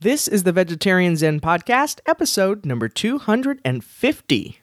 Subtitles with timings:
[0.00, 4.60] This is the Vegetarian Zen Podcast, episode number 250.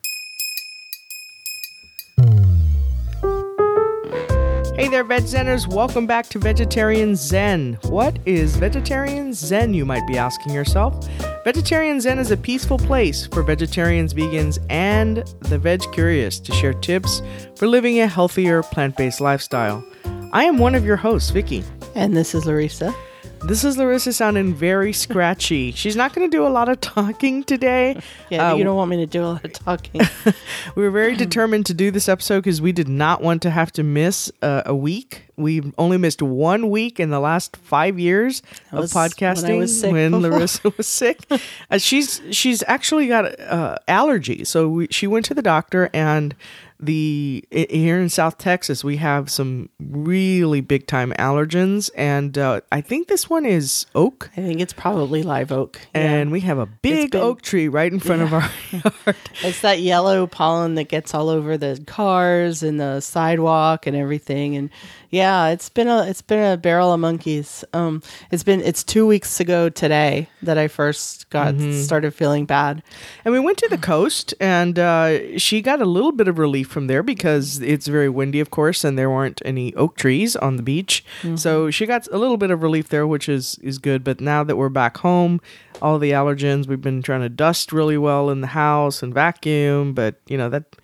[4.77, 5.67] Hey there, Veg Zeners.
[5.67, 7.77] Welcome back to Vegetarian Zen.
[7.83, 11.05] What is Vegetarian Zen, you might be asking yourself?
[11.43, 16.71] Vegetarian Zen is a peaceful place for vegetarians, vegans, and the veg curious to share
[16.71, 17.21] tips
[17.57, 19.83] for living a healthier plant based lifestyle.
[20.31, 21.65] I am one of your hosts, Vicky.
[21.93, 22.95] And this is Larissa.
[23.47, 25.71] This is Larissa sounding very scratchy.
[25.75, 28.01] She's not going to do a lot of talking today.
[28.31, 30.01] Yeah, Uh, you don't want me to do a lot of talking.
[30.75, 33.71] we were very determined to do this episode because we did not want to have
[33.73, 35.25] to miss uh, a week.
[35.37, 40.19] We've only missed one week in the last five years of when podcasting sick when.
[40.21, 41.19] Larissa was sick.
[41.69, 46.33] Uh, she's she's actually got uh, allergies, so we, she went to the doctor and
[46.79, 52.81] the here in South Texas we have some really big time allergens, and uh, I
[52.81, 54.29] think this one is oak.
[54.37, 55.79] I think it's probably live oak.
[55.95, 56.01] Yeah.
[56.01, 59.15] And we have a big been- oak tree right in front of our yard.
[59.43, 64.55] it's that yellow pollen that gets all over the cars and the sidewalk and everything.
[64.55, 64.69] And
[65.11, 67.63] yeah, it's been a it's been a barrel of monkeys.
[67.73, 71.79] Um, it's been it's two weeks ago today that I first got Mm-hmm.
[71.83, 72.81] started feeling bad.
[73.23, 76.64] And we went to the coast, and uh, she got a little bit of relief
[76.65, 80.57] from there because it's very windy, of course, and there weren't any oak trees on
[80.57, 81.03] the beach.
[81.35, 84.03] So she got a little bit of relief there, which is is good.
[84.03, 85.41] But now that we're back home,
[85.81, 89.93] all the allergens, we've been trying to dust really well in the house and vacuum,
[89.93, 90.75] but you know that.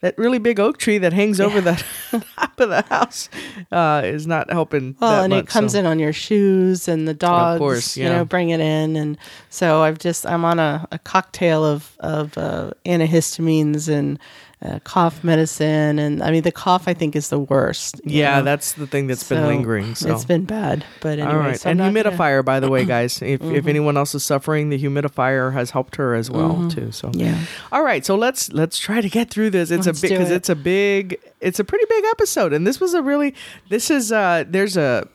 [0.00, 1.82] That really big oak tree that hangs over the
[2.36, 3.30] top of the house
[3.72, 4.94] uh, is not helping.
[5.00, 5.78] Well, and it comes so.
[5.78, 8.94] in on your shoes and the dogs, course, you know, bring it in.
[8.94, 9.16] And
[9.48, 14.18] so I've just, I'm on a, a cocktail of, of uh, antihistamines and
[14.62, 15.98] uh, cough medicine.
[15.98, 18.00] And I mean, the cough I think is the worst.
[18.04, 18.44] Yeah, know?
[18.44, 19.94] that's the thing that's been lingering.
[19.94, 20.84] So It's been bad.
[21.02, 22.22] But anyway, All right, so and I'm not gonna- Mm-hmm.
[22.22, 23.20] humidifier, by the way, guys.
[23.20, 26.90] If if anyone else is suffering, the humidifier has helped her as well too.
[26.92, 27.38] So Yeah.
[27.70, 29.70] All right, so let's let's try to get through this.
[29.70, 30.36] It's Let's a big because it.
[30.36, 33.34] it's a big, it's a pretty big episode, and this was a really
[33.68, 35.06] this is uh there's a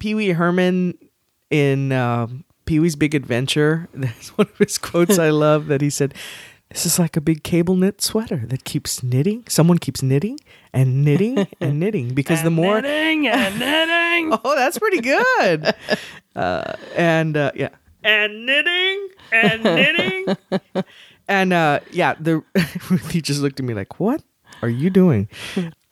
[0.00, 0.98] Pee Wee Herman
[1.50, 2.26] in uh,
[2.66, 3.88] Pee Wee's Big Adventure.
[3.94, 6.14] That's one of his quotes I love that he said.
[6.72, 9.44] This is like a big cable knit sweater that keeps knitting.
[9.48, 10.38] Someone keeps knitting
[10.72, 14.38] and knitting and knitting because the more knitting and knitting.
[14.44, 15.74] Oh, that's pretty good.
[16.36, 17.68] uh, and uh, yeah,
[18.02, 20.26] and knitting and knitting,
[21.28, 22.14] and uh, yeah.
[22.18, 22.42] The
[22.90, 24.22] Ruthie just looked at me like, "What
[24.62, 25.28] are you doing?"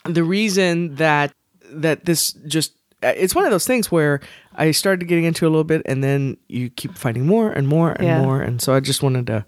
[0.04, 1.32] the reason that
[1.72, 4.20] that this just uh, it's one of those things where
[4.54, 7.92] I started getting into a little bit, and then you keep finding more and more
[7.92, 8.22] and Yeah.
[8.22, 9.44] more, and so I just wanted to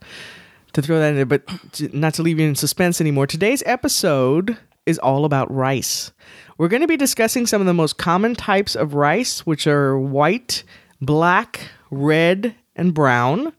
[0.73, 3.27] to throw that in there, but to, not to leave you in suspense anymore.
[3.27, 4.57] Today's episode
[4.87, 6.13] is all about rice.
[6.59, 9.99] We're going to be discussing some of the most common types of rice, which are
[9.99, 10.65] white,
[11.01, 13.53] black, red, and brown,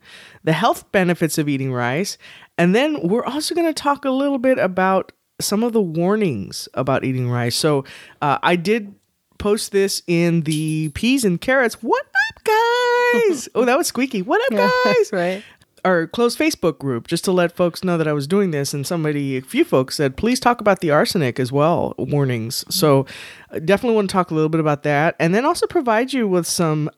[0.44, 2.18] the health benefits of eating rice,
[2.58, 6.70] and then we're also going to talk a little bit about some of the warnings
[6.74, 7.56] about eating rice.
[7.56, 7.86] So
[8.22, 8.94] uh, I did
[9.38, 11.76] post this in the peas and carrots.
[11.82, 13.50] What up, guys?
[13.56, 14.22] oh, that was squeaky.
[14.22, 15.12] What up, guys?
[15.12, 15.44] right.
[15.86, 18.74] Our closed Facebook group just to let folks know that I was doing this.
[18.74, 22.64] And somebody, a few folks said, please talk about the arsenic as well, warnings.
[22.70, 23.06] So
[23.52, 25.16] I definitely want to talk a little bit about that.
[25.20, 26.90] And then also provide you with some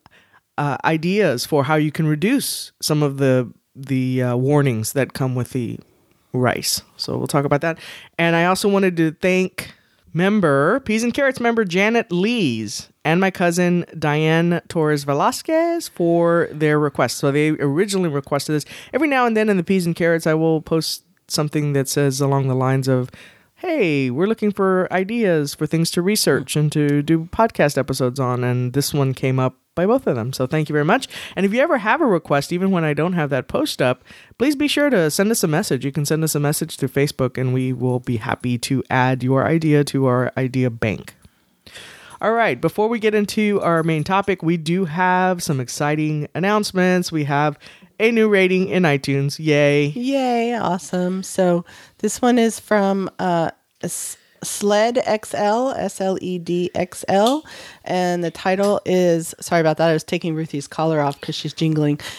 [0.57, 5.35] uh, ideas for how you can reduce some of the the uh, warnings that come
[5.35, 5.78] with the
[6.31, 6.81] rice.
[6.96, 7.78] So we'll talk about that.
[8.17, 9.73] And I also wanted to thank
[10.16, 16.80] member Peas and Carrots member Janet Lees and my cousin Diane Torres Velasquez for their
[16.80, 17.18] request.
[17.18, 18.66] So they originally requested this.
[18.94, 22.22] Every now and then in the Peas and Carrots, I will post something that says
[22.22, 23.12] along the lines of.
[23.59, 28.43] Hey, we're looking for ideas for things to research and to do podcast episodes on.
[28.43, 30.33] And this one came up by both of them.
[30.33, 31.07] So thank you very much.
[31.38, 34.03] And if you ever have a request, even when I don't have that post up,
[34.38, 35.85] please be sure to send us a message.
[35.85, 39.23] You can send us a message through Facebook and we will be happy to add
[39.23, 41.16] your idea to our idea bank.
[42.22, 47.11] All right, before we get into our main topic, we do have some exciting announcements.
[47.11, 47.57] We have
[48.00, 49.37] a new rating in iTunes.
[49.40, 49.87] Yay.
[49.87, 51.23] Yay, awesome.
[51.23, 51.66] So
[51.99, 53.52] this one is from uh,
[54.46, 57.43] Sled XL, S L E D X L.
[57.84, 59.90] And the title is sorry about that.
[59.90, 61.97] I was taking Ruthie's collar off because she's jingling.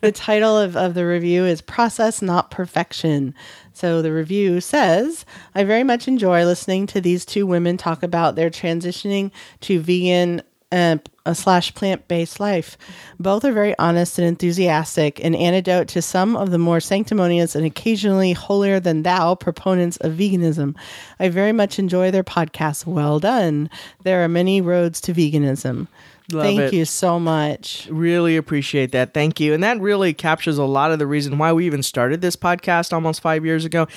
[0.00, 3.34] the title of, of the review is Process Not Perfection.
[3.72, 5.24] So the review says,
[5.54, 9.30] I very much enjoy listening to these two women talk about their transitioning
[9.62, 10.42] to vegan
[10.72, 10.98] uh,
[11.34, 12.76] slash plant based life.
[13.18, 17.64] Both are very honest and enthusiastic, an antidote to some of the more sanctimonious and
[17.64, 20.76] occasionally holier than thou proponents of veganism.
[21.18, 22.86] I very much enjoy their podcast.
[22.86, 23.70] Well done.
[24.02, 25.86] There are many roads to veganism.
[26.32, 26.72] Love Thank it.
[26.72, 27.88] you so much.
[27.90, 29.14] Really appreciate that.
[29.14, 29.54] Thank you.
[29.54, 32.92] And that really captures a lot of the reason why we even started this podcast
[32.92, 33.88] almost five years ago.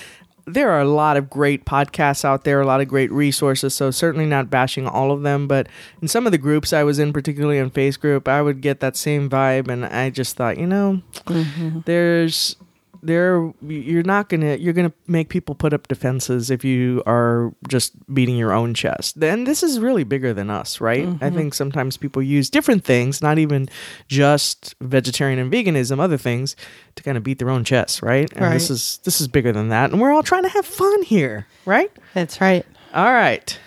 [0.45, 3.73] There are a lot of great podcasts out there, a lot of great resources.
[3.73, 5.47] So, certainly not bashing all of them.
[5.47, 5.67] But
[6.01, 8.79] in some of the groups I was in, particularly in Face Group, I would get
[8.81, 9.69] that same vibe.
[9.69, 11.79] And I just thought, you know, mm-hmm.
[11.85, 12.55] there's
[13.05, 17.93] there you're not gonna you're gonna make people put up defenses if you are just
[18.13, 21.97] beating your own chest then this is really bigger than us right i think sometimes
[21.97, 23.67] people use different things not even
[24.07, 26.55] just vegetarian and veganism other things
[26.95, 29.69] to kind of beat their own chest right and this is this is bigger than
[29.69, 32.65] that and we're all trying to have fun here right That's right.
[32.93, 33.59] all right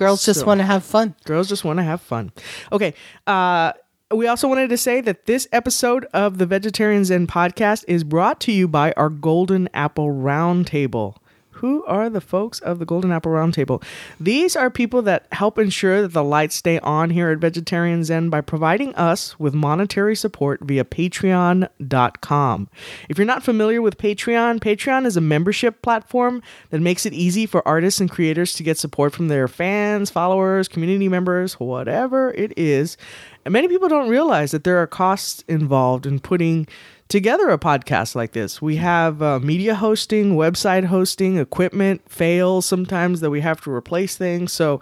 [0.00, 1.14] Girls just want to have fun.
[1.26, 2.32] Girls just want to have fun.
[2.72, 2.94] Okay.
[3.26, 3.74] Uh,
[4.12, 8.40] we also wanted to say that this episode of the Vegetarian Zen podcast is brought
[8.40, 11.16] to you by our Golden Apple Roundtable.
[11.60, 13.82] Who are the folks of the Golden Apple Roundtable?
[14.18, 18.30] These are people that help ensure that the lights stay on here at Vegetarian Zen
[18.30, 22.68] by providing us with monetary support via patreon.com.
[23.10, 27.44] If you're not familiar with Patreon, Patreon is a membership platform that makes it easy
[27.44, 32.54] for artists and creators to get support from their fans, followers, community members, whatever it
[32.56, 32.96] is.
[33.44, 36.66] And many people don't realize that there are costs involved in putting
[37.10, 38.62] together a podcast like this.
[38.62, 44.16] We have uh, media hosting, website hosting, equipment fails sometimes that we have to replace
[44.16, 44.52] things.
[44.52, 44.80] So,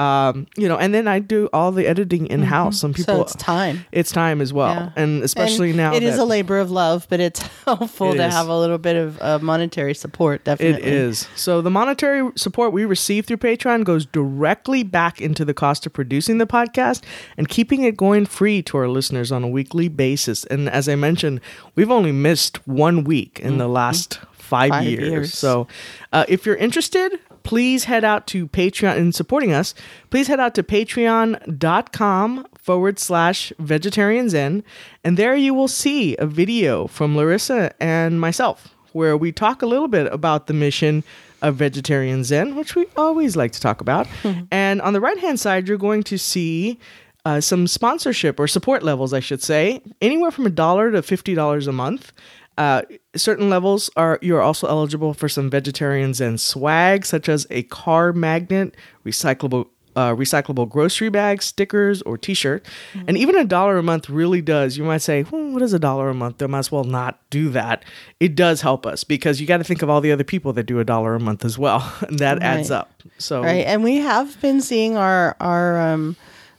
[0.00, 2.80] um, you know, and then I do all the editing in house.
[2.80, 3.18] Some people, Mm-hmm.
[3.20, 3.84] So it's time.
[3.92, 4.90] it's time as well, Yeah.
[4.96, 8.26] and especially And now It is a labor of love, but it's helpful It to
[8.26, 8.32] is.
[8.32, 10.44] have a little bit of uh, monetary support.
[10.44, 11.28] Definitely, It is.
[11.36, 15.92] So the monetary support we receive through Patreon goes directly back into the cost of
[15.92, 17.02] producing the podcast
[17.36, 20.44] and keeping it going free to our listeners on a weekly basis.
[20.46, 21.40] And as I mentioned,
[21.74, 24.72] we've only missed one week in the last five, Mm-hmm.
[24.80, 25.08] Five years.
[25.10, 25.34] years.
[25.34, 25.68] So
[26.12, 27.18] uh, if you're interested,
[27.50, 29.74] please head out to Patreon in supporting us.
[30.08, 34.62] Please head out to patreon.com forward slash vegetarian zen.
[35.02, 39.66] And there you will see a video from Larissa and myself where we talk a
[39.66, 41.02] little bit about the mission
[41.42, 44.06] of vegetarian zen, which we always like to talk about.
[44.52, 46.78] and on the right hand side, you're going to see
[47.24, 51.34] uh, some sponsorship or support levels, I should say, anywhere from a dollar to fifty
[51.34, 52.12] dollars a month.
[52.58, 52.82] Uh,
[53.16, 58.12] certain levels are you're also eligible for some Vegetarian Zen swag, such as a car
[58.12, 58.74] magnet,
[59.04, 62.64] recyclable uh, recyclable grocery bags, stickers, or T-shirt,
[63.06, 64.76] and even a dollar a month really does.
[64.76, 67.18] You might say, well, "What is a dollar a month?" I might as well not
[67.30, 67.84] do that.
[68.18, 70.64] It does help us because you got to think of all the other people that
[70.64, 73.02] do a dollar a month as well, and that adds up.
[73.18, 73.66] So right.
[73.66, 76.16] And we have been seeing our our um,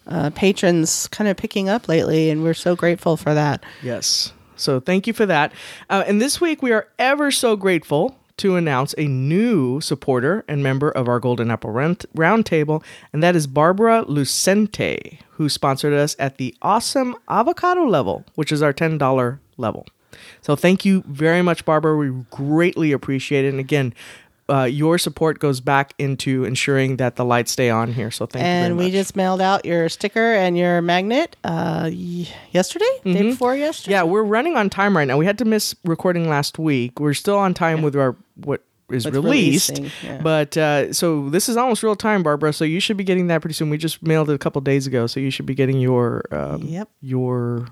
[0.07, 3.63] uh, patrons kind of picking up lately, and we're so grateful for that.
[3.81, 4.33] Yes.
[4.55, 5.51] So thank you for that.
[5.89, 10.63] Uh, and this week we are ever so grateful to announce a new supporter and
[10.63, 12.83] member of our Golden Apple Round- Roundtable,
[13.13, 18.61] and that is Barbara Lucente, who sponsored us at the awesome avocado level, which is
[18.61, 19.85] our $10 level.
[20.41, 21.95] So thank you very much, Barbara.
[21.95, 23.49] We greatly appreciate it.
[23.49, 23.93] And again,
[24.51, 28.11] uh, your support goes back into ensuring that the lights stay on here.
[28.11, 32.27] So thank you And we just mailed out your sticker and your magnet uh, y-
[32.51, 33.95] yesterday, day before yesterday.
[33.95, 34.05] Mm-hmm.
[34.07, 35.17] Yeah, we're running on time right now.
[35.17, 36.99] We had to miss recording last week.
[36.99, 39.79] We're still on time with our what is released.
[40.03, 40.19] yeah.
[40.21, 42.51] But uh, so this is almost real time, Barbara.
[42.51, 43.69] So you should be getting that pretty soon.
[43.69, 46.63] We just mailed it a couple days ago, so you should be getting your um,
[46.63, 46.89] Yep.
[46.99, 47.67] your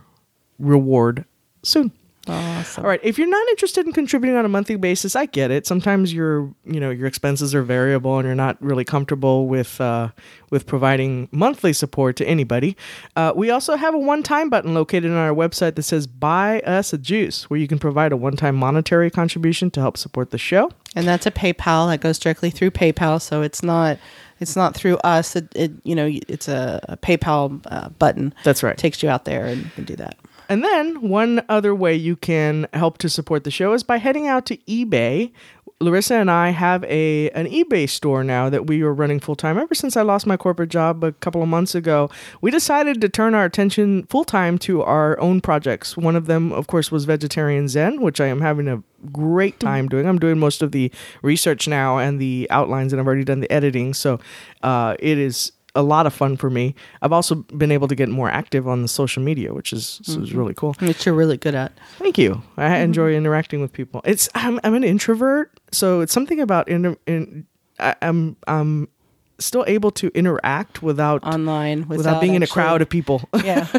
[0.58, 1.26] reward
[1.64, 1.92] soon.
[2.30, 2.84] Awesome.
[2.84, 3.00] All right.
[3.04, 5.66] If you're not interested in contributing on a monthly basis, I get it.
[5.66, 10.10] Sometimes your you know your expenses are variable and you're not really comfortable with uh,
[10.50, 12.78] with providing monthly support to anybody.
[13.16, 16.94] Uh, we also have a one-time button located on our website that says "Buy Us
[16.94, 20.72] a Juice," where you can provide a one-time monetary contribution to help support the show.
[20.96, 23.98] and that's a PayPal that goes directly through PayPal, so it's not
[24.40, 25.36] it's not through us.
[25.36, 28.34] It, it you know it's a, a PayPal uh, button.
[28.44, 28.78] That's right.
[28.78, 30.18] takes you out there and you can do that.
[30.50, 34.28] And then one other way you can help to support the show is by heading
[34.28, 35.32] out to eBay.
[35.82, 39.58] Larissa and I have a an eBay store now that we are running full time.
[39.58, 42.10] Ever since I lost my corporate job a couple of months ago,
[42.42, 45.96] we decided to turn our attention full time to our own projects.
[45.96, 49.88] One of them, of course, was Vegetarian Zen, which I am having a great time
[49.88, 50.06] doing.
[50.06, 50.92] I'm doing most of the
[51.22, 53.94] research now and the outlines, and I've already done the editing.
[53.94, 54.20] So
[54.64, 56.76] uh, it is a lot of fun for me.
[57.02, 60.18] I've also been able to get more active on the social media, which is, is
[60.18, 60.38] mm-hmm.
[60.38, 60.74] really cool.
[60.80, 61.72] Which you're really good at.
[61.98, 62.42] Thank you.
[62.58, 62.84] I mm-hmm.
[62.84, 64.02] enjoy interacting with people.
[64.04, 67.46] It's I'm I'm an introvert, so it's something about in, in
[67.80, 68.90] I, I'm I'm
[69.40, 73.28] still able to interact without online without, without, being in a crowd of people.
[73.44, 73.68] Yeah.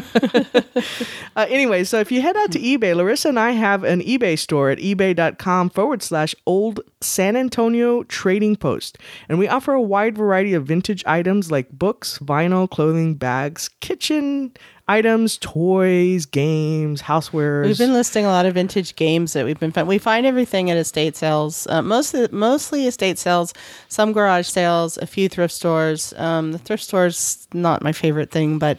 [1.33, 4.37] Uh, anyway, so if you head out to eBay, Larissa and I have an eBay
[4.37, 8.97] store at ebay.com forward slash old San Antonio trading post.
[9.29, 14.51] And we offer a wide variety of vintage items like books, vinyl, clothing, bags, kitchen
[14.91, 17.65] items, toys, games, housewares.
[17.65, 19.87] We've been listing a lot of vintage games that we've been find.
[19.87, 23.53] We find everything at estate sales, uh, mostly mostly estate sales,
[23.87, 26.13] some garage sales, a few thrift stores.
[26.17, 28.77] Um, the thrift stores not my favorite thing, but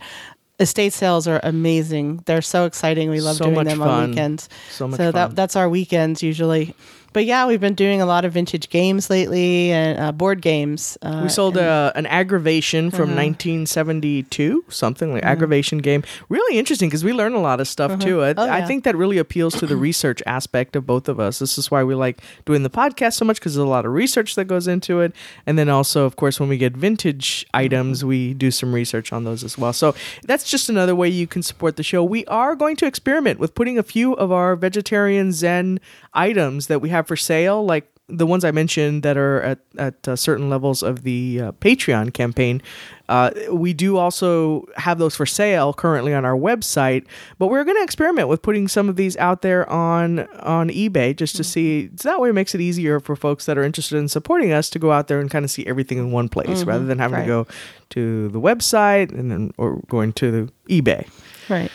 [0.60, 2.22] estate sales are amazing.
[2.26, 3.10] They're so exciting.
[3.10, 3.88] We love So doing them fun.
[3.88, 4.48] on weekends.
[4.70, 6.74] So so that that's our weekends usually.
[7.12, 10.96] But yeah, we've been doing a lot of vintage games lately and uh, board games.
[11.02, 16.02] Uh, we sold and- uh, an aggravation from 1972, something like aggravation game.
[16.28, 18.22] Really interesting because we learn a lot of stuff too.
[18.22, 21.38] I, Oh, I think that really appeals to the research aspect of both of us.
[21.38, 23.92] This is why we like doing the podcast so much because there's a lot of
[23.92, 25.12] research that goes into it.
[25.46, 29.24] And then also, of course, when we get vintage items, we do some research on
[29.24, 29.72] those as well.
[29.72, 32.02] So that's just another way you can support the show.
[32.02, 35.78] We are going to experiment with putting a few of our vegetarian Zen
[36.14, 40.08] items that we have for sale, like the ones I mentioned that are at, at
[40.08, 42.60] uh, certain levels of the uh, Patreon campaign.
[43.08, 47.06] Uh, we do also have those for sale currently on our website,
[47.38, 51.16] but we're going to experiment with putting some of these out there on on eBay
[51.16, 51.90] just to see.
[51.96, 54.68] So that way, it makes it easier for folks that are interested in supporting us
[54.70, 57.18] to go out there and kind of see everything in one place rather than having
[57.18, 57.22] right.
[57.22, 57.46] to go
[57.90, 61.08] to the website and then or going to eBay.
[61.48, 61.70] right.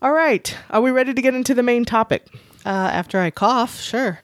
[0.00, 2.26] All right, are we ready to get into the main topic?
[2.66, 4.20] Uh, after I cough, sure.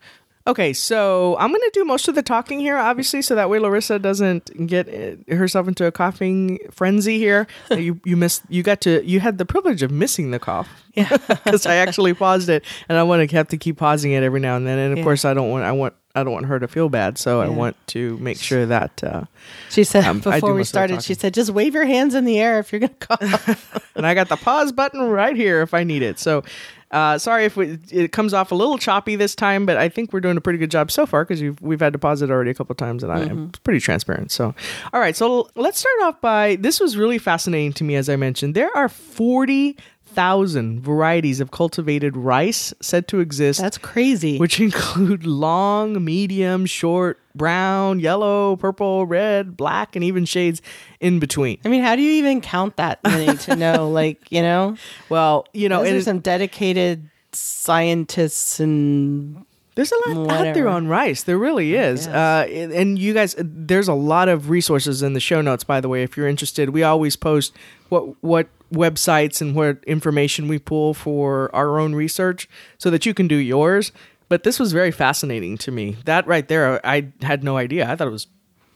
[0.49, 3.59] Okay, so I'm going to do most of the talking here, obviously, so that way
[3.59, 4.89] Larissa doesn't get
[5.29, 7.47] herself into a coughing frenzy here.
[7.71, 11.09] you you missed you got to you had the privilege of missing the cough, yeah,
[11.29, 14.41] because I actually paused it, and I want to have to keep pausing it every
[14.41, 14.79] now and then.
[14.79, 15.05] And of Yeah.
[15.05, 17.49] course, I don't want I want I don't want her to feel bad, so I
[17.49, 19.05] want to make sure that.
[19.05, 19.25] Uh,
[19.69, 22.15] She said Um, before we most of the started, she said, just wave your hands
[22.15, 23.91] in the air if you're going to cough.
[23.95, 26.19] and I got the pause button right here if I need it.
[26.19, 26.43] So,
[26.91, 30.13] uh, sorry if we, it comes off a little choppy this time, but I think
[30.13, 32.51] we're doing a pretty good job so far because we've had to pause it already
[32.51, 34.31] a couple of times, and I am pretty transparent.
[34.31, 34.55] So,
[34.93, 38.17] all right, so let's start off by this was really fascinating to me, as I
[38.17, 38.55] mentioned.
[38.55, 39.77] There are forty
[40.07, 44.39] thousand varieties of cultivated rice said to exist That's crazy.
[44.39, 50.61] which include long, medium, short, brown, yellow, purple, red, black, and even shades
[51.01, 51.59] in between.
[51.65, 53.89] I mean, how do you even count that many to know?
[53.89, 54.77] Like, you know,
[55.09, 60.55] Well, you know, those and are it- some dedicated scientists and There's a lot out
[60.55, 61.23] there on rice.
[61.23, 62.09] There really is.
[62.09, 65.63] Uh, and you guys, there's a lot of resources in the show notes.
[65.65, 67.55] By the way, if you're interested, we always post
[67.91, 73.15] what what websites and what information we pull for our own research, so that you
[73.15, 73.93] can do yours.
[74.29, 75.97] But this was very fascinating to me.
[76.05, 77.91] That right there, I had no idea.
[77.91, 78.27] I thought it was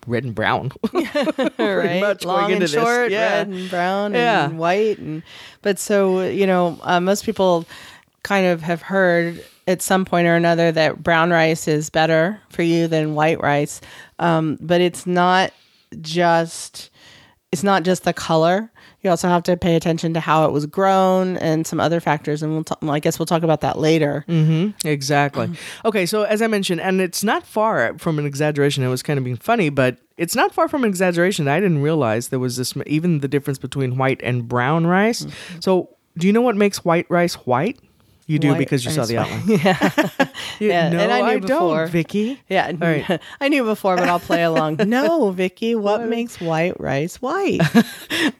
[0.06, 0.72] red and brown.
[0.92, 2.00] right?
[2.00, 2.72] much going long into and this.
[2.74, 3.38] Yeah.
[3.38, 4.46] red and brown Yeah.
[4.46, 5.22] and white, and
[5.60, 7.66] but so you know, uh, most people
[8.22, 12.62] kind of have heard at some point or another that brown rice is better for
[12.62, 13.80] you than white rice,
[14.18, 15.52] um, but it's not
[16.00, 16.90] just
[17.52, 18.70] it's not just the color.
[19.02, 22.42] You also have to pay attention to how it was grown and some other factors,
[22.42, 22.64] and we'll.
[22.64, 24.24] T- well, I guess we'll talk about that later.
[24.28, 24.86] Mm-hmm.
[24.86, 25.48] Exactly.
[25.48, 25.88] Mm-hmm.
[25.88, 28.84] Okay, so as I mentioned, and it's not far from an exaggeration.
[28.84, 31.48] It was kind of being funny, but it's not far from an exaggeration.
[31.48, 35.24] I didn't realize there was this even the difference between white and brown rice.
[35.24, 35.60] Mm-hmm.
[35.60, 37.80] So, do you know what makes white rice white?
[38.26, 39.42] You do White because you saw the outline.
[40.60, 41.88] You- Yeah, no, and I knew don't.
[41.90, 42.40] Vicky.
[42.48, 43.20] Yeah, All right.
[43.40, 44.76] I knew before, but I'll play along.
[44.86, 47.60] No, Vicky, what makes white rice white?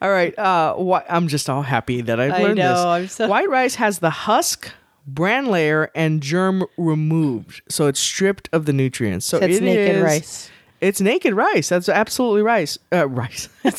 [0.01, 0.39] All right.
[0.39, 2.79] Uh, wh- I'm just all happy that I've I know, this.
[2.79, 4.71] I'm so- White rice has the husk,
[5.07, 9.27] bran layer, and germ removed, so it's stripped of the nutrients.
[9.27, 10.51] So it's it naked is- rice.
[10.83, 11.69] It's naked rice.
[11.69, 12.77] That's absolutely rice.
[12.93, 13.49] Uh, rice.
[13.63, 13.73] that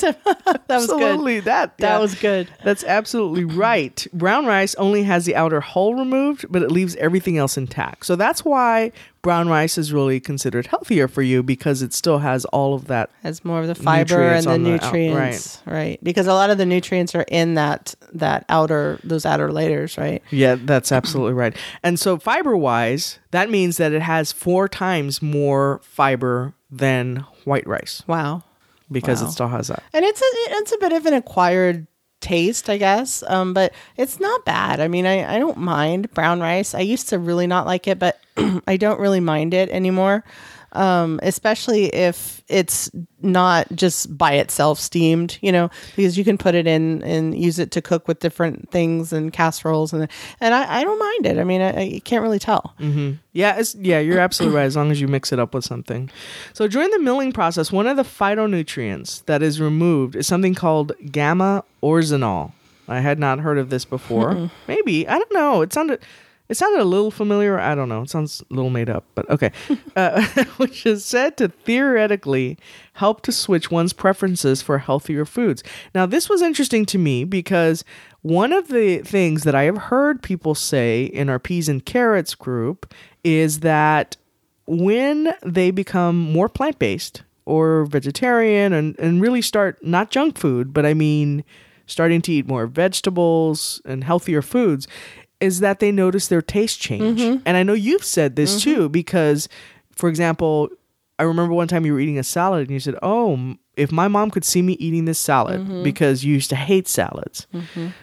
[0.69, 1.43] was absolutely good.
[1.43, 1.77] that.
[1.79, 2.00] That yeah.
[2.00, 2.48] was good.
[2.63, 4.07] That's absolutely right.
[4.13, 8.05] Brown rice only has the outer hull removed, but it leaves everything else intact.
[8.05, 8.93] So that's why
[9.24, 13.10] brown rice is really considered healthier for you because it still has all of that.
[13.24, 15.98] Has more of the fiber and the on the out- nutrients, right.
[16.03, 20.22] Because a lot of the nutrients are in that that outer those outer layers, right?
[20.30, 21.56] Yeah, that's absolutely right.
[21.82, 27.65] And so fiber wise, that means that it has four times more fiber than white
[27.65, 28.44] rice Wow.
[28.92, 29.27] because Wow.
[29.27, 29.82] it still has that.
[29.94, 30.25] And it's a
[30.60, 31.88] it's a bit of an acquired
[32.24, 33.24] taste, I guess.
[33.27, 34.80] Um, but it's not bad.
[34.80, 36.74] I mean, I, I don't mind brown rice.
[36.74, 38.20] I used to really not like it, but
[38.68, 40.24] I don't really mind it anymore.
[40.74, 42.89] Um, especially if it's
[43.22, 47.60] not just by itself steamed, you know, because you can put it in and use
[47.60, 50.08] it to cook with different things and casseroles and
[50.42, 51.38] and I, I don't mind it.
[51.39, 52.74] I mean, I, I can't really tell.
[53.34, 54.65] Yeah, it's, yeah, you're absolutely right.
[54.65, 56.10] As long as you mix it up with something.
[56.53, 60.92] So during the milling process, one of the phytonutrients that is removed is something called
[61.12, 62.51] gamma oryzanol.
[62.88, 64.51] I had not heard of this before.
[64.68, 65.62] Maybe I don't know.
[65.62, 66.01] It sounded
[66.50, 67.59] it sounded a little familiar.
[67.59, 68.01] I don't know.
[68.01, 69.51] It sounds a little made up, but okay.
[69.95, 70.25] uh,
[70.57, 72.57] which is said to theoretically
[72.93, 75.63] help to switch one's preferences for healthier foods.
[75.95, 77.83] Now, this was interesting to me because
[78.21, 82.35] one of the things that I have heard people say in our peas and carrots
[82.35, 84.17] group is that
[84.65, 90.73] when they become more plant based or vegetarian and, and really start not junk food,
[90.73, 91.43] but I mean
[91.85, 94.88] starting to eat more vegetables and healthier foods,
[95.43, 97.19] is that they notice their taste change.
[97.19, 97.43] Mm-hmm.
[97.45, 98.75] And I know you've said this mm-hmm.
[98.75, 99.50] too, because,
[99.91, 100.69] for example,
[101.19, 104.07] I remember one time you were eating a salad and you said, Oh, if my
[104.07, 105.83] mom could see me eating this salad mm-hmm.
[105.83, 107.47] because you used to hate salads.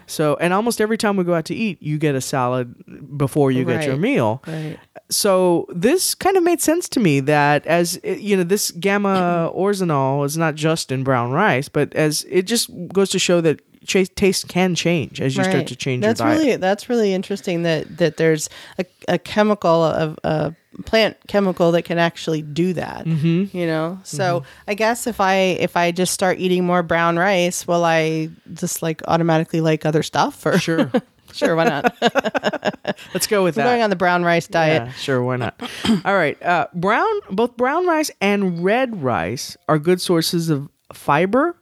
[0.07, 3.53] So, and almost every time we go out to eat, you get a salad before
[3.53, 4.79] you get your meal Right.
[5.09, 10.25] so this kind of made sense to me that as you know this gamma oryzanol
[10.25, 14.15] is not just in brown rice but as it just goes to show that ch-
[14.15, 16.41] taste can change as you start to change that's your diet.
[16.41, 21.83] really that's really interesting that that there's a, a chemical of a plant chemical that
[21.83, 23.57] can actually do that mm-hmm.
[23.57, 23.99] you know?
[24.05, 28.29] So i guess if i if i just start eating more brown rice will i
[28.55, 30.91] just like automatically like other stuff or sure.
[31.33, 31.97] Sure why not?
[33.15, 33.71] Let's go with we're that.
[33.71, 34.87] going on the brown rice diet.
[34.87, 35.61] Yeah, sure, why not?
[36.05, 36.41] All right.
[36.43, 41.57] Uh, brown, both brown rice and red rice are good sources of fiber,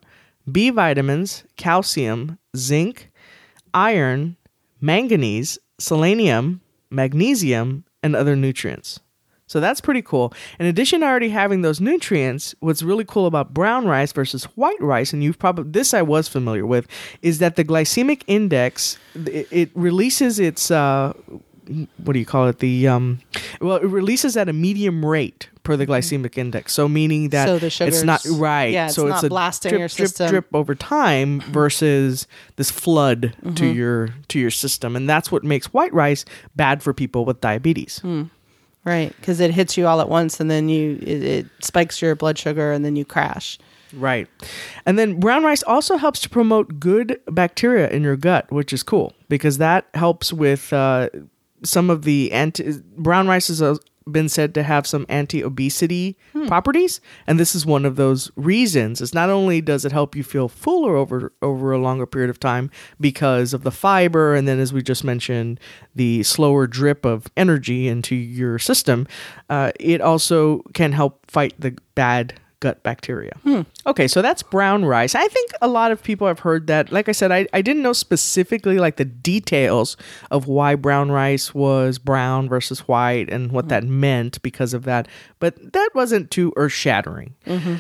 [0.52, 3.10] B vitamins, calcium, zinc,
[3.74, 4.36] iron,
[4.80, 9.00] manganese, selenium, magnesium, and other nutrients.
[9.46, 10.32] So that's pretty cool.
[10.58, 14.80] In addition to already having those nutrients, what's really cool about brown rice versus white
[14.80, 16.86] rice, and you've probably this I was familiar with,
[17.22, 21.14] is that the glycemic index it, it releases its uh,
[22.04, 22.58] what do you call it?
[22.58, 23.20] The um,
[23.60, 26.72] well, it releases at a medium rate per the glycemic index.
[26.72, 27.68] So meaning that Mm-hmm.
[27.68, 28.72] So the it's not right.
[28.72, 30.30] yeah, it's so not it's a blasting drip, your system.
[30.30, 33.76] drip over time versus this flood to Mm-hmm.
[33.78, 36.24] your to your system, and that's what makes white rice
[36.56, 37.98] bad for people with diabetes.
[38.00, 38.22] Hmm.
[38.84, 42.14] right because it hits you all at once and then you it, it spikes your
[42.16, 43.58] blood sugar and then you crash
[43.94, 44.28] Right.
[44.84, 48.82] And then brown rice also helps to promote good bacteria in your gut, which is
[48.82, 51.08] cool because that helps with uh,
[51.64, 52.72] some of the anti.
[52.98, 53.76] Brown rice is uh,
[54.12, 57.00] been said to have some anti obesity properties.
[57.26, 59.00] And this is one of those reasons.
[59.00, 62.40] It's not only does it help you feel fuller over, over a longer period of
[62.40, 65.60] time because of the fiber, and then as we just mentioned,
[65.94, 69.06] the slower drip of energy into your system,
[69.50, 73.36] uh, it also can help fight the bad gut bacteria.
[73.44, 73.62] Hmm.
[73.86, 75.14] Okay, so that's brown rice.
[75.14, 76.90] I think a lot of people have heard that.
[76.90, 79.96] Like I said, I, I didn't know specifically like the details
[80.30, 83.70] of why brown rice was brown versus white and what hmm.
[83.70, 87.34] that meant because of that, but that wasn't too earth shattering.
[87.46, 87.76] Mm-hmm.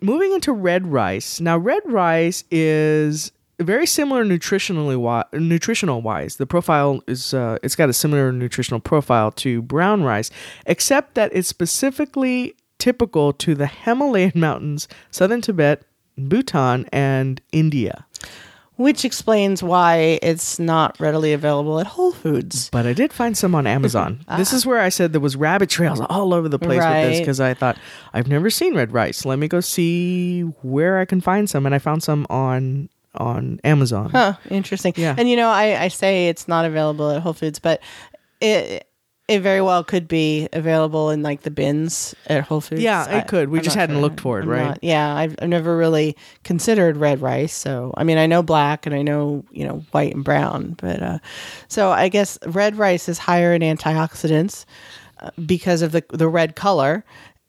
[0.00, 1.40] Moving into red rice.
[1.40, 6.36] Now, red rice is very similar nutritionally wi- nutritional wise.
[6.36, 10.30] The profile is uh, it's got a similar nutritional profile to brown rice,
[10.66, 15.82] except that it's specifically typical to the Himalayan mountains, southern Tibet,
[16.18, 18.04] Bhutan, and India.
[18.76, 23.54] which explains why it's not readily available at whole foods But I did find some
[23.54, 24.24] on Amazon.
[24.28, 24.36] Ah.
[24.36, 27.18] This is where I said there was rabbit trails all over the place with this
[27.20, 27.76] because I thought
[28.12, 29.24] I've never seen red rice.
[29.24, 33.60] Let me go see where I can find some, and I found some on on
[33.62, 34.08] Amazon.
[34.10, 34.94] Huh, interesting.
[34.96, 35.14] Yeah.
[35.18, 37.80] And you know, I, I say it's not available at Whole Foods, but
[38.40, 38.88] it
[39.32, 42.80] it very well could be available in like the bins at Whole Foods.
[42.82, 43.48] Yeah, it I- could.
[43.48, 44.02] We I'm just hadn't sure.
[44.02, 44.64] looked for it, I'm right?
[44.68, 47.54] not- yeah, I've, I've never really considered red rice.
[47.54, 51.02] So I mean, I know black and I know you know white and brown, but
[51.02, 51.18] uh,
[51.68, 54.64] so I guess red rice is higher in antioxidants
[55.20, 57.04] uh, because of the the red color.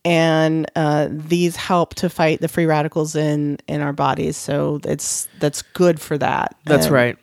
[0.05, 5.29] And uh, these help to fight the free radicals in in our bodies, so it's
[5.39, 6.55] that's good for that.
[6.65, 7.17] That's And- right.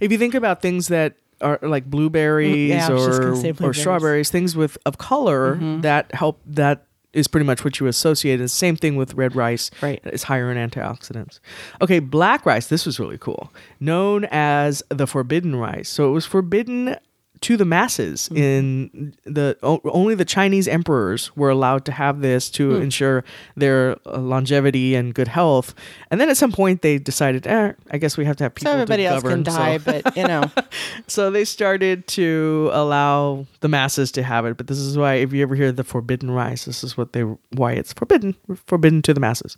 [0.00, 3.22] If you think about things that are like blueberries Mm, yeah, I was just or
[3.22, 3.72] gonna or.
[3.72, 3.80] Mm-hmm.
[3.80, 8.36] strawberries, things with of color that help that is pretty much what you associate.
[8.36, 9.70] The same thing with red rice.
[9.82, 10.00] Right.
[10.04, 11.40] It's higher in antioxidants.
[11.80, 13.52] Okay, black rice, this was really cool.
[13.80, 15.88] Known as the forbidden rice.
[15.88, 16.96] So it was forbidden
[17.42, 18.28] to the masses.
[18.34, 23.24] In the only the Chinese emperors were allowed to have this to ensure
[23.56, 25.74] their uh, longevity and good health.
[26.10, 28.72] And then at some point they decided, eh, I guess we have to have people.
[28.72, 30.50] So everybody to else govern, can so- die, but you know,
[31.06, 35.32] so they started to allow the masses to have it but this is why if
[35.32, 38.34] you ever hear the forbidden rice this is what they why it's forbidden
[38.66, 39.56] forbidden to the masses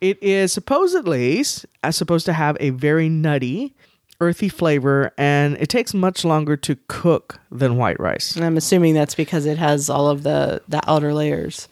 [0.00, 1.42] it is supposedly
[1.90, 3.74] supposed to have a very nutty
[4.20, 8.94] earthy flavor and it takes much longer to cook than white rice and I'm assuming
[8.94, 11.68] that's because it has all of the the outer layers.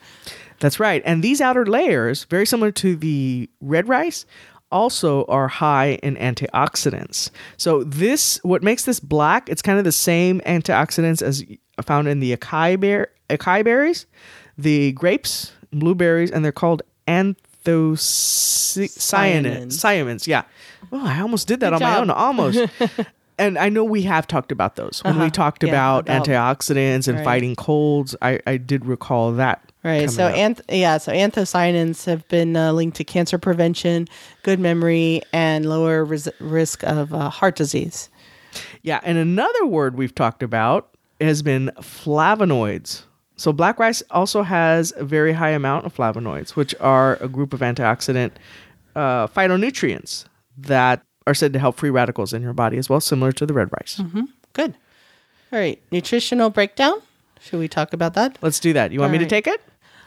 [0.59, 1.01] That's right.
[1.05, 4.25] And these outer layers, very similar to the red rice,
[4.71, 7.29] also are high in antioxidants.
[7.57, 11.43] So this what makes this black, it's kind of the same antioxidants as
[11.83, 14.07] found in the acai bear acai berries,
[14.57, 16.81] the grapes, blueberries, and they're called
[17.67, 19.73] anthocyanins.
[19.73, 20.43] Cyanins, yeah.
[20.91, 22.09] Oh, I almost did that on my own.
[22.09, 22.59] Almost.
[23.39, 25.29] and I know we have talked about those when we Uh-huh.
[25.31, 27.25] talked Yeah, about, about- antioxidants and Right.
[27.25, 28.15] fighting colds.
[28.21, 29.61] I, I did recall that.
[29.83, 30.09] Right.
[30.09, 30.97] So, anth- yeah.
[30.97, 34.07] So, anthocyanins have been uh, linked to cancer prevention,
[34.43, 38.09] good memory, and lower ris- risk of uh, heart disease.
[38.81, 40.89] Yeah, and another word we've talked about
[41.21, 43.03] has been flavonoids.
[43.37, 47.53] So black rice also has a very high amount of flavonoids, which are a group
[47.53, 48.31] of antioxidant
[48.95, 50.25] uh, phytonutrients
[50.57, 53.53] that are said to help free radicals in your body as well, similar to the
[53.53, 54.01] red rice.
[54.53, 54.75] Good.
[55.53, 55.81] All right.
[55.91, 57.01] Nutritional breakdown.
[57.39, 58.37] Should we talk about that?
[58.41, 58.91] Let's do that.
[58.91, 59.61] You want me to take it?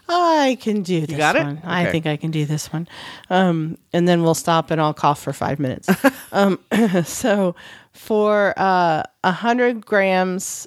[0.08, 1.44] I can do this you got it?
[1.44, 1.60] one.
[1.64, 2.88] I think I can do this one.
[3.28, 5.88] Um, and then we'll stop and I'll cough for five minutes.
[6.32, 6.58] um,
[7.04, 7.54] so
[7.92, 10.66] for uh, 100 grams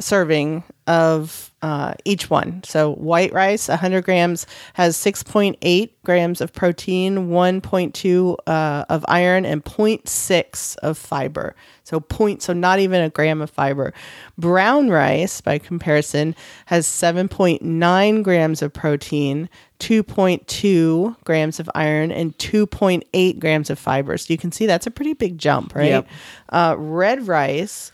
[0.00, 2.62] serving of uh, each one.
[2.64, 9.64] So white rice, 100 grams, has 6.8 grams of protein, 1.2 uh, of iron, and
[9.64, 11.56] 0.6 of fiber.
[11.82, 13.92] So point, so not even a gram of fiber.
[14.36, 19.48] Brown rice, by comparison, has 7.9 grams of protein,
[19.80, 24.16] 2.2 grams of iron, and 2.8 grams of fiber.
[24.16, 25.86] So you can see that's a pretty big jump, right?
[25.86, 26.08] Yep.
[26.50, 27.90] Uh, red rice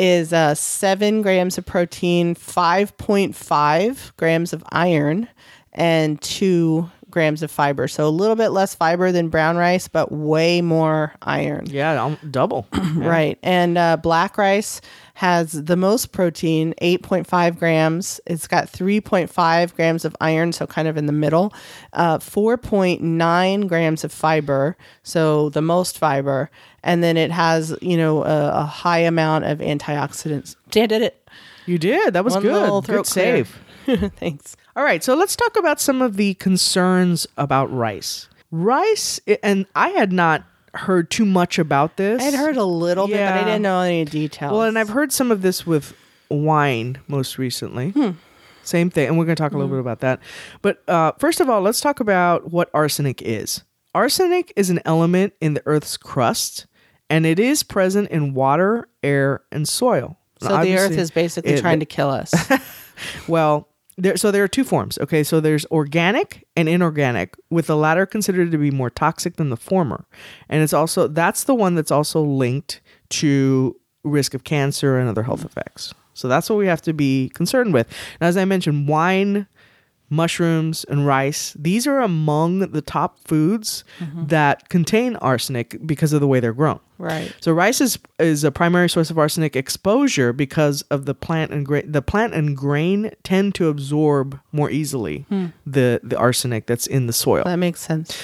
[0.00, 5.28] is uh, 7 grams of protein, 5.5 grams of iron,
[5.74, 7.86] and 2 grams of fiber.
[7.86, 11.66] So a little bit less fiber than brown rice, but way more iron.
[11.66, 12.66] Yeah, um, double.
[12.94, 13.38] Right.
[13.42, 14.80] And uh, black rice
[15.14, 18.20] has the most protein, 8.5 grams.
[18.26, 21.54] It's got 3.5 grams of iron, so kind of in the middle,
[21.92, 26.50] uh, 4.9 grams of fiber, so the most fiber.
[26.82, 30.56] And then it has, you know, a, a high amount of antioxidants.
[30.70, 31.28] Dan did it.
[31.66, 32.14] You did.
[32.14, 32.84] That was One good.
[32.84, 33.58] Good save.
[34.16, 34.56] Thanks.
[34.76, 38.28] All right, so let's talk about some of the concerns about rice.
[38.50, 42.20] Rice, and I had not heard too much about this.
[42.20, 44.52] I had heard a little bit, but I didn't know any details.
[44.52, 45.94] Well, and I've heard some of this with
[46.28, 47.90] wine most recently.
[47.90, 48.10] Hmm.
[48.62, 50.20] Same thing, and we're going to talk a little bit about that.
[50.62, 53.62] But uh, first of all, let's talk about what arsenic is.
[53.94, 56.66] Arsenic is an element in the Earth's crust,
[57.10, 60.16] and it is present in water, air, and soil.
[60.40, 62.32] so the earth is basically it- trying to kill us.
[63.28, 63.68] well,
[63.98, 64.96] there, so there are two forms.
[64.98, 69.50] Okay, so there's organic and inorganic, with the latter considered to be more toxic than
[69.50, 70.06] the former,
[70.48, 75.24] and it's also that's the one that's also linked to risk of cancer and other
[75.24, 75.92] health effects.
[76.14, 77.86] So that's what we have to be concerned with.
[78.20, 79.46] And as I mentioned, wine,
[80.10, 84.26] mushrooms, and rice these are among the top foods mm-hmm.
[84.26, 86.80] that contain arsenic because of the way they're grown.
[86.98, 87.34] right.
[87.40, 91.64] So rice is is a primary source of arsenic exposure because of the plant and
[91.64, 91.90] grain.
[91.90, 95.46] The plant and grain tend to absorb more easily hmm.
[95.64, 97.44] the the arsenic that's in the soil.
[97.44, 98.20] That makes sense.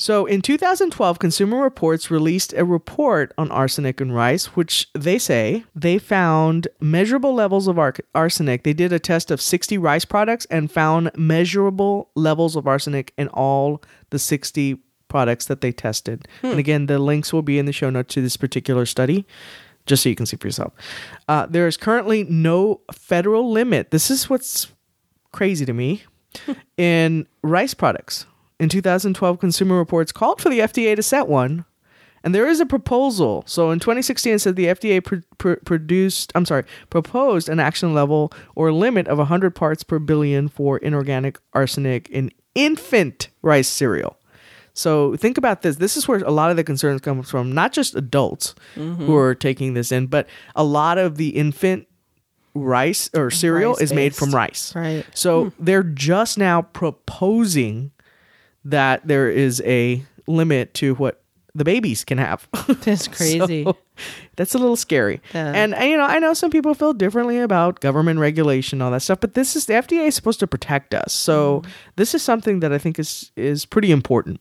[0.00, 5.64] So in 2012, Consumer Reports released a report on arsenic in rice, which they say
[5.74, 8.62] they found measurable levels of ar- arsenic.
[8.62, 13.28] They did a test of 60 rice products and found measurable levels of arsenic in
[13.28, 16.26] all the 60 products that they tested.
[16.42, 19.26] And again, the links will be in the show notes to this particular study.
[19.84, 20.72] Just so you can see for yourself.
[21.28, 23.90] Uh, there is currently no federal limit.
[23.90, 24.72] This is what's
[25.30, 26.04] crazy to me
[26.78, 28.24] in rice products.
[28.60, 31.64] In 2012, Consumer Reports called for the FDA to set one,
[32.22, 33.42] and there is a proposal.
[33.46, 37.94] So in 2016, it said the FDA pr- pr- produced, I'm sorry, proposed an action
[37.94, 44.18] level or limit of 100 parts per billion for inorganic arsenic in infant rice cereal.
[44.74, 45.76] So think about this.
[45.76, 49.06] This is where a lot of the concerns come from, not just adults mm-hmm.
[49.06, 51.86] who are taking this in, but a lot of the infant
[52.54, 54.74] rice or cereal is made from rice.
[54.74, 55.06] Right.
[55.14, 55.64] So hmm.
[55.64, 57.92] they're just now proposing
[58.64, 61.22] that there is a limit to what
[61.54, 62.48] the babies can have.
[62.84, 63.64] That's crazy.
[63.64, 63.76] So,
[64.36, 65.20] That's a little scary.
[65.34, 65.52] Yeah.
[65.52, 69.20] And, you know, I know some people feel differently about government regulation, all that stuff,
[69.20, 71.12] but this is the FDA is supposed to protect us.
[71.12, 71.62] So
[71.96, 74.40] this is something that I think is is pretty important.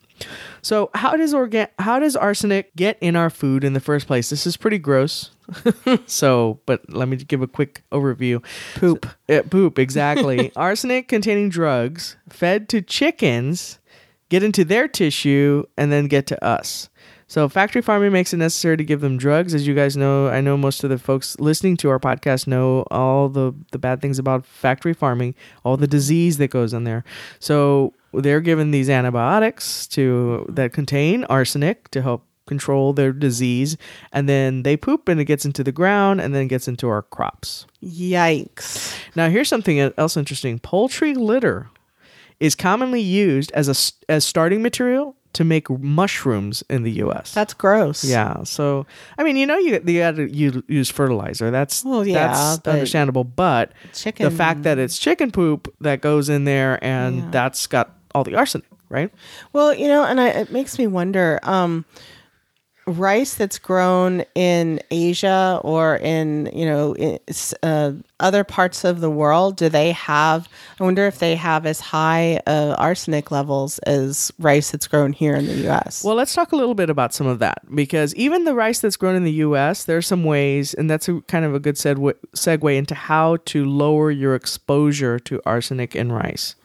[0.62, 4.29] So how does organ how does arsenic get in our food in the first place?
[4.29, 5.32] This is pretty gross.
[6.05, 8.43] so, but let me give a quick overview.
[8.75, 9.08] Poop.
[9.27, 10.51] Uh, poop, exactly.
[10.55, 13.79] Arsenic containing drugs fed to chickens
[14.30, 16.89] get into their tissue and then get to us.
[17.28, 19.54] So, factory farming makes it necessary to give them drugs.
[19.54, 22.88] As you guys know, I know most of the folks listening to our podcast know
[22.89, 27.04] all the, the bad things about factory farming, all the disease that goes in there.
[27.39, 33.78] So, they're given these antibiotics to that contain arsenic to help control their disease
[34.12, 37.04] and then they poop and it gets into the ground and then gets into our
[37.04, 37.68] crops.
[37.84, 38.98] Yikes.
[39.15, 40.58] Now, here's something else interesting.
[40.58, 41.70] Poultry litter
[42.39, 47.34] is commonly used as a as starting material to make mushrooms in the U.S.
[47.36, 48.04] That's gross.
[48.04, 48.41] yeah.
[48.43, 50.28] So, I mean, you know, you you got to
[50.67, 51.52] use fertilizer.
[51.52, 53.23] That's Well, yeah, that's but understandable.
[53.23, 57.28] But chicken- the fact that it's chicken poop that goes in there and Yeah.
[57.32, 59.12] that's got all the arsenic, right?
[59.54, 61.39] Well, you know, and I, it makes me wonder.
[61.43, 61.86] Um,
[62.88, 67.19] rice that's grown in Asia or in you know in,
[67.62, 70.49] uh, other parts of the world, do they have?
[70.79, 75.36] I wonder if they have as high uh, arsenic levels as rice that's grown here
[75.36, 76.03] in the U.S.
[76.03, 78.97] Well, let's talk a little bit about some of that because even the rice that's
[78.97, 81.75] grown in the U.S., there are some ways, and that's a, kind of a good
[81.75, 86.55] segue, segue into how to lower your exposure to arsenic in rice.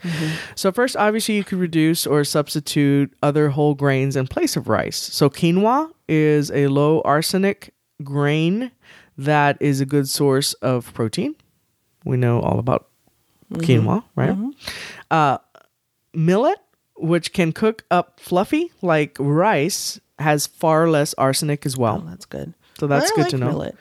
[0.54, 4.96] So, first, obviously, you could reduce or substitute other whole grains in place of rice.
[4.96, 8.70] So, quinoa is a low arsenic grain
[9.16, 11.36] that is a good source of protein.
[12.04, 12.88] We know all about
[13.52, 14.36] quinoa, right?
[15.10, 15.38] Uh,
[16.12, 16.58] millet,
[16.96, 21.98] which can cook up fluffy like rice, has far less arsenic as oh, well.
[22.00, 22.54] that's good.
[22.78, 23.48] So that's good like to know.
[23.48, 23.76] Millet.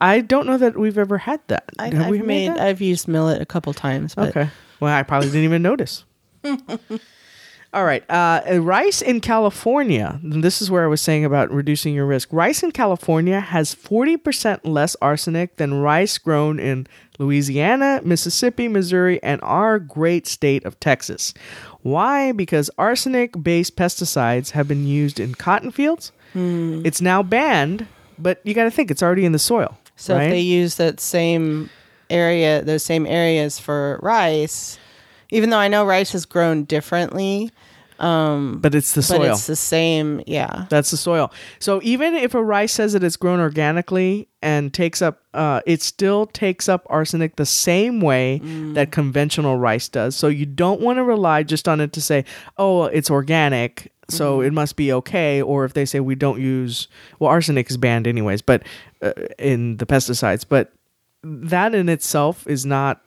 [0.00, 1.70] I don't know that we've ever had that.
[1.78, 2.48] I, Have I've we made.
[2.48, 2.60] that?
[2.60, 4.48] I've used millet a couple times, but Okay.
[4.80, 6.04] Well, I probably didn't even notice.
[7.72, 8.02] All right.
[8.10, 10.18] Uh, uh, rice in California.
[10.24, 12.32] This is where I was saying about reducing your risk.
[12.32, 16.88] Rice in California has 40% less arsenic than rice grown in
[17.20, 21.32] Louisiana, Mississippi, Missouri, and our great state of Texas.
[21.82, 22.32] Why?
[22.32, 26.10] Because arsenic based pesticides have been used in cotton fields.
[26.84, 27.86] It's now banned,
[28.18, 29.78] but you got to think it's already in the soil.
[29.94, 30.24] So right?
[30.24, 31.70] if they use that same
[32.08, 34.78] area, those same areas for rice,
[35.30, 37.50] even though I know rice is grown differently,
[38.00, 39.18] but it's the soil.
[39.18, 40.22] but it's the same.
[40.26, 40.66] Yeah.
[40.70, 41.30] That's the soil.
[41.58, 45.82] So even if a rice says that it's grown organically and takes up, uh, it
[45.82, 48.38] still takes up arsenic the same way
[48.74, 50.16] that conventional rice does.
[50.16, 52.24] So you don't want to rely just on it to say,
[52.56, 55.42] oh, it's organic, so it must be okay.
[55.42, 56.88] Or if they say we don't use,
[57.18, 58.62] well, arsenic is banned anyways, but
[59.02, 60.72] uh, in the pesticides, but
[61.22, 63.02] that in itself is not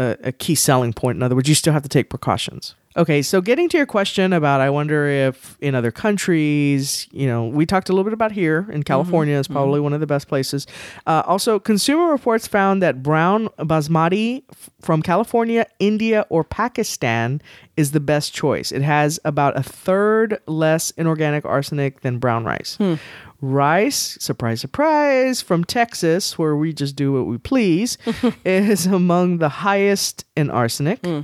[0.00, 1.16] a, a key selling point.
[1.16, 2.74] In other words, you still have to take precautions.
[2.96, 7.46] Okay, so getting to your question about, I wonder if in other countries, you know,
[7.46, 8.80] we talked a little bit about here in mm-hmm.
[8.82, 9.54] California is mm-hmm.
[9.54, 10.66] probably one of the best places.
[11.06, 17.40] Uh, also, Consumer Reports found that brown basmati f- from California, India, or Pakistan
[17.76, 18.72] is the best choice.
[18.72, 22.74] It has about a third less inorganic arsenic than brown rice.
[22.74, 22.94] Hmm.
[23.42, 27.96] Rice, surprise, surprise, from Texas, where we just do what we please,
[28.44, 31.04] is among the highest in arsenic.
[31.04, 31.20] Hmm.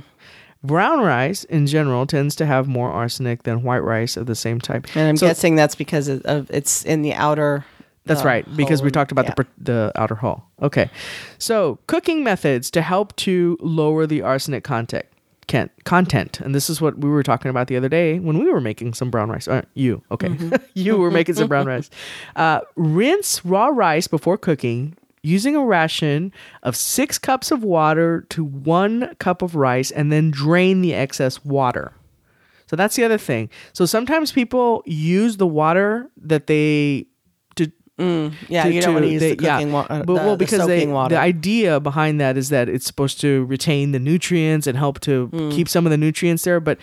[0.63, 4.59] Brown rice, in general, tends to have more arsenic than white rice of the same
[4.59, 4.87] type.
[4.95, 7.63] And I'm So- guessing that's because of, of it's in the outer.
[8.05, 9.33] That's the right, because we talked about Yeah.
[9.37, 10.49] the the outer hull.
[10.61, 10.89] Okay,
[11.37, 15.05] so cooking methods to help to lower the arsenic content.
[15.47, 18.59] Content, and this is what we were talking about the other day when we were
[18.59, 19.47] making some brown rice.
[19.47, 20.35] Uh, you, okay,
[20.73, 21.89] you were making some brown rice.
[22.35, 26.31] Uh, rinse raw rice before cooking using a ration
[26.63, 31.43] of six cups of water to one cup of rice, and then drain the excess
[31.43, 31.93] water.
[32.67, 33.49] So that's the other thing.
[33.73, 37.07] So sometimes people use the water that they
[37.97, 40.03] to Yeah, to- you don't want to use they- the cooking water.
[40.05, 41.15] But, well, because they, soaking water.
[41.15, 45.29] the idea behind that is that it's supposed to retain the nutrients and help to
[45.33, 45.51] Mm.
[45.51, 46.59] keep some of the nutrients there.
[46.59, 46.77] But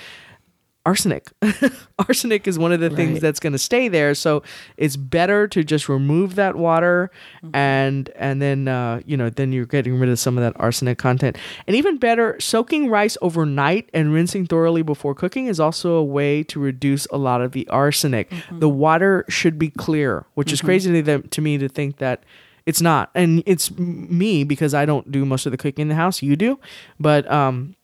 [0.87, 1.31] arsenic,
[1.99, 4.15] arsenic is one of the things that's going to stay there.
[4.15, 4.43] So
[4.77, 7.11] it's better to just remove that water,
[7.45, 7.57] Mm-hmm.
[7.57, 10.99] and and then uh, you know then you're getting rid of some of that arsenic
[10.99, 11.37] content.
[11.67, 16.43] And even better, soaking rice overnight and rinsing thoroughly before cooking is also a way
[16.45, 18.31] to reduce a lot of the arsenic.
[18.31, 18.59] Mm-hmm.
[18.61, 22.23] The water should be clear, which is crazy to them to me to think that
[22.67, 23.11] it's not.
[23.15, 26.23] And it's me because I don't do most of the cooking in the house.
[26.23, 26.59] You do,
[26.99, 27.77] but um,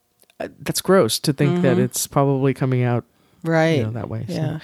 [0.61, 3.05] that's gross to think that it's probably coming out
[3.43, 3.79] right.
[3.79, 4.25] you know, that way.
[4.29, 4.35] so.
[4.35, 4.59] Yeah.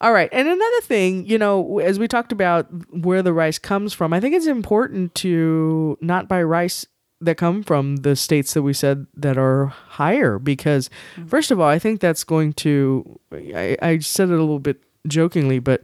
[0.00, 0.28] All right.
[0.32, 4.20] And another thing, you know, as we talked about where the rice comes from, I
[4.20, 6.86] think it's important to not buy rice
[7.20, 10.88] that come from the states that we said that are higher because
[11.26, 14.80] first of all, I think that's going to I, I said it a little bit
[15.06, 15.82] jokingly, but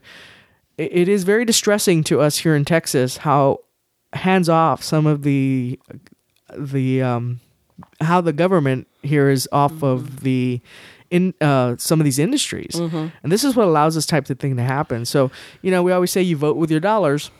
[0.79, 3.61] it, it is very distressing to us here in Texas how
[4.13, 5.81] hands off some of the
[6.57, 7.41] the um
[8.01, 10.61] how the government here is off of the
[11.11, 14.57] in uh, some of these industries, and this is what allows this type of thing
[14.57, 15.05] to happen.
[15.05, 15.31] So
[15.63, 17.31] you know, we always say you vote with your dollars.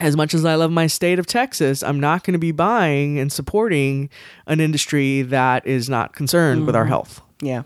[0.00, 3.18] As much as I love my state of Texas, I'm not going to be buying
[3.18, 4.08] and supporting
[4.46, 7.20] an industry that is not concerned with our health.
[7.42, 7.64] Yeah.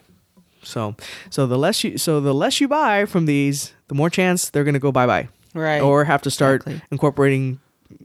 [0.65, 0.97] So,
[1.31, 4.65] so the less you so the less you buy from these, the more chance they're
[4.65, 5.81] going to go bye bye, Right.
[5.81, 6.83] or have to start Exactly.
[6.91, 7.61] incorporating,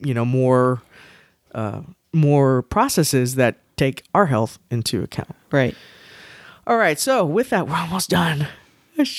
[0.05, 0.83] you know, more,
[1.55, 1.81] uh,
[2.13, 5.35] more processes that take our health into account.
[5.51, 5.75] Right.
[6.67, 8.47] All right, so with that, we're almost done.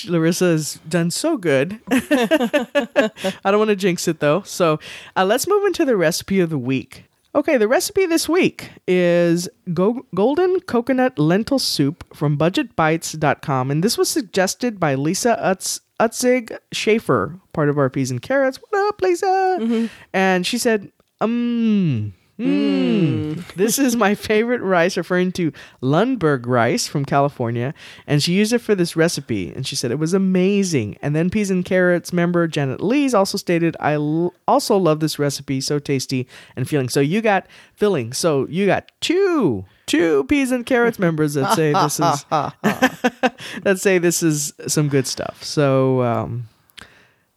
[0.07, 1.81] Larissa has done so good.
[1.91, 3.11] I
[3.43, 4.43] don't want to jinx it though.
[4.43, 4.79] So
[5.17, 7.03] uh, let's move into the recipe of the week.
[7.35, 13.71] Okay, the recipe this week is go- golden coconut lentil soup from budgetbytes.com.
[13.71, 18.59] And this was suggested by Lisa Utz- Utzig Schaefer, part of our Peas and Carrots.
[18.69, 19.89] What up, Lisa?
[20.13, 23.45] And she said, um, Mm.
[23.55, 27.73] This is my favorite rice, referring to Lundberg rice from California.
[28.07, 29.53] And she used it for this recipe.
[29.53, 30.97] And she said it was amazing.
[31.01, 35.19] And then Peas and Carrots member Janet Lees also stated, I l- also love this
[35.19, 35.61] recipe.
[35.61, 36.89] So tasty and filling.
[36.89, 38.13] So you got filling.
[38.13, 39.65] So you got two.
[39.85, 42.25] Two peas and carrots members that say this is
[43.63, 45.43] that say this is some good stuff.
[45.43, 46.47] So um,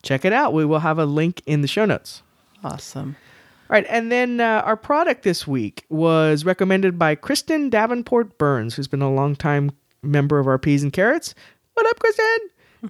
[0.04, 0.52] check it out.
[0.52, 2.22] We will have a link in the show notes.
[2.62, 3.16] Awesome.
[3.68, 8.76] All right, and then uh, our product this week was recommended by Kristen Davenport Burns,
[8.76, 11.34] who's been a longtime member of our Peas and Carrots.
[11.74, 12.38] What up, Kristen?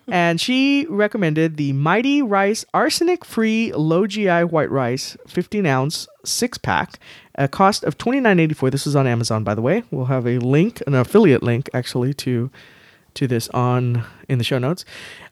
[0.09, 6.59] and she recommended the Mighty Rice Arsenic Free Low GI White Rice 15 ounce six
[6.59, 6.99] pack,
[7.37, 8.69] a cost of twenty nine eighty four.
[8.69, 9.83] This is on Amazon, by the way.
[9.91, 12.51] We'll have a link, an affiliate link, actually, to
[13.17, 14.85] to this on in the show notes.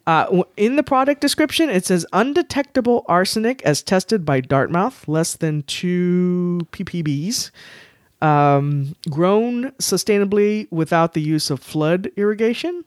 [0.06, 5.62] Uh, in the product description, it says undetectable arsenic as tested by Dartmouth, less than
[5.62, 7.50] two ppbs.
[8.20, 12.84] Um, grown sustainably without the use of flood irrigation.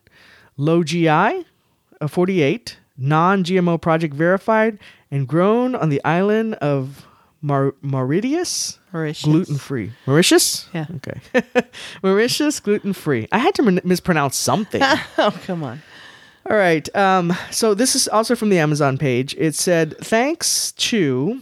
[0.57, 2.77] Low GI, a 48.
[2.99, 4.79] Non-GMO project verified
[5.11, 7.05] and grown on the island of
[7.41, 8.79] Mar- Mauritius.
[8.97, 9.23] Mauritius.
[9.23, 9.91] Gluten free.
[10.07, 10.67] Mauritius?
[10.73, 10.87] Yeah.
[10.95, 11.43] Okay.
[12.03, 13.27] Mauritius, gluten free.
[13.31, 14.81] I had to min- mispronounce something.
[15.17, 15.81] oh, come on.
[16.49, 16.93] All right.
[16.95, 19.35] Um, so this is also from the Amazon page.
[19.37, 21.41] It said, thanks to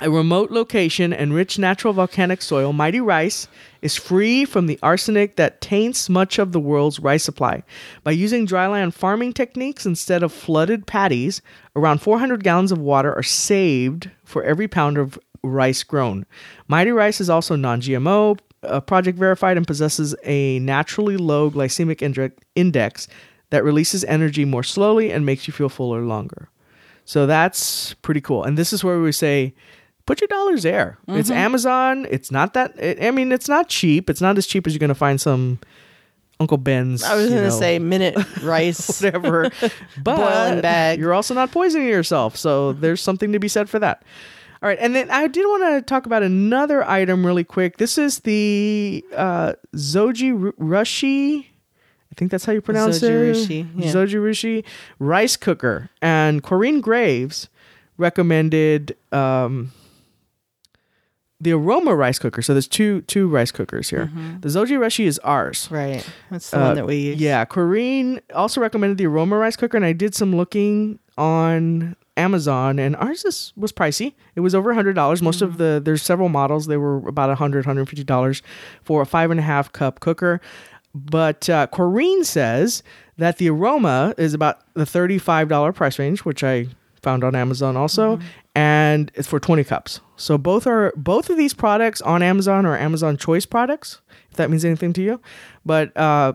[0.00, 3.46] a remote location and rich natural volcanic soil, Mighty Rice
[3.82, 7.62] is free from the arsenic that taints much of the world's rice supply.
[8.02, 11.42] By using dryland farming techniques instead of flooded paddies,
[11.76, 16.26] around 400 gallons of water are saved for every pound of rice grown.
[16.68, 22.02] Mighty Rice is also non GMO, uh, project verified, and possesses a naturally low glycemic
[22.54, 23.08] index
[23.50, 26.48] that releases energy more slowly and makes you feel fuller longer.
[27.04, 28.44] So that's pretty cool.
[28.44, 29.54] And this is where we say,
[30.06, 30.98] put your dollars there.
[31.08, 32.06] It's Amazon.
[32.10, 32.78] It's not that.
[32.78, 34.08] It, I mean, it's not cheap.
[34.08, 35.58] It's not as cheap as you're going to find some
[36.38, 37.02] Uncle Ben's.
[37.02, 39.02] I was going to say minute rice.
[39.02, 39.50] whatever.
[40.02, 42.36] but you're also not poisoning yourself.
[42.36, 44.04] So there's something to be said for that.
[44.62, 47.78] All right, and then I did want to talk about another item really quick.
[47.78, 51.46] This is the uh, Zoji Ru- Rushi.
[51.46, 53.36] I think that's how you pronounce Zoji it.
[53.36, 53.92] Rushi, yeah.
[53.92, 54.64] Zojirushi
[54.98, 57.48] rice cooker, and Corinne Graves
[57.96, 59.72] recommended um,
[61.40, 62.42] the Aroma rice cooker.
[62.42, 64.10] So there's two two rice cookers here.
[64.40, 65.68] The Zojirushi is ours.
[65.70, 66.06] right.
[66.30, 67.20] That's the Uh, one that we use.
[67.20, 72.78] Yeah, Corrine also recommended the aroma rice cooker, and I did some looking on Amazon,
[72.78, 74.14] and ours is, was pricey.
[74.34, 75.20] It was over a hundred dollars.
[75.20, 76.66] Most of the there's several models.
[76.66, 78.42] They were about 100 150 dollars
[78.82, 80.40] for a five and a half cup cooker.
[80.94, 82.82] But uh, Corrine says
[83.18, 86.66] that the aroma is about the thirty five dollar price range, which I
[87.02, 88.18] found on Amazon also,
[88.54, 90.00] and it's for twenty cups.
[90.16, 94.00] So both are both of these products on Amazon are Amazon Choice products.
[94.30, 95.20] If that means anything to you,
[95.66, 96.32] but uh,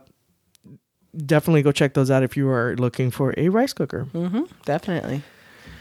[1.17, 4.08] definitely go check those out if you are looking for a rice cooker.
[4.13, 4.43] Mm-hmm.
[4.65, 5.23] Definitely.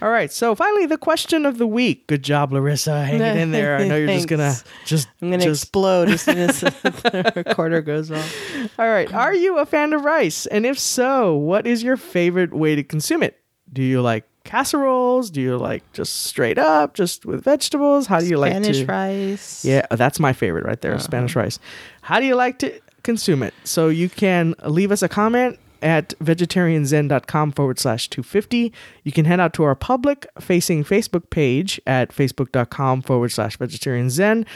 [0.02, 2.06] All right, so finally the question of the week.
[2.08, 3.76] Good job, Larissa, hanging in there.
[3.76, 7.32] I know you're just gonna just I'm going to just explode as soon as the
[7.34, 8.36] recorder goes off.
[8.78, 9.10] All right.
[9.14, 10.44] Are you a fan of rice?
[10.46, 13.40] And if so, what is your favorite way to consume it?
[13.72, 15.30] Do you like casseroles?
[15.30, 18.06] Do you like just straight up, just with vegetables?
[18.06, 18.74] How do you Spanish like to?
[18.74, 18.88] Spanish
[19.30, 19.64] rice.
[19.64, 21.58] Yeah, that's my favorite right there, Spanish rice.
[22.02, 23.54] How do you like to consume it?
[23.64, 28.72] So you can leave us a comment at vegetarianzen.com forward slash 250.
[29.04, 34.46] You can head out to our public facing Facebook page at facebook.com forward slash vegetarianzen.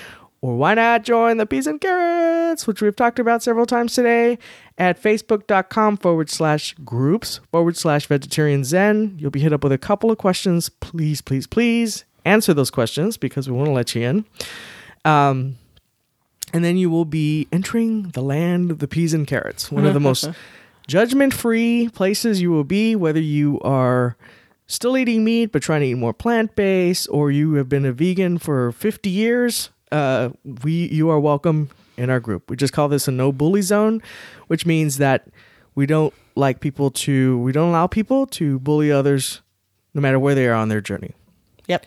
[0.40, 4.38] Or why not join the Peas and Carrots, which we've talked about several times today,
[4.78, 9.16] at facebook.com forward slash groups forward slash vegetarian zen.
[9.18, 10.68] You'll be hit up with a couple of questions.
[10.68, 14.24] Please, please, please answer those questions because we want to let you in.
[15.04, 15.56] Um,
[16.52, 19.94] and then you will be entering the land of the peas and carrots, one of
[19.94, 20.28] the most
[20.86, 24.16] judgment free places you will be, whether you are
[24.66, 27.92] still eating meat but trying to eat more plant based, or you have been a
[27.92, 29.70] vegan for 50 years.
[29.90, 30.30] Uh,
[30.62, 32.50] we you are welcome in our group.
[32.50, 34.02] We just call this a no bully zone,
[34.46, 35.28] which means that
[35.74, 39.42] we don't like people to we don't allow people to bully others
[39.94, 41.14] no matter where they are on their journey.
[41.66, 41.86] Yep.